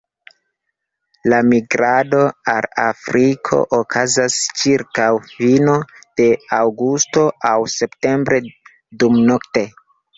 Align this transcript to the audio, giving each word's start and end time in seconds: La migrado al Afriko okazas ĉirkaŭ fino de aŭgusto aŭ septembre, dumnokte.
La 1.33 1.41
migrado 1.49 2.21
al 2.55 2.67
Afriko 2.85 3.61
okazas 3.81 4.41
ĉirkaŭ 4.63 5.13
fino 5.37 5.79
de 6.23 6.29
aŭgusto 6.65 7.31
aŭ 7.55 7.57
septembre, 7.79 8.45
dumnokte. 9.05 9.71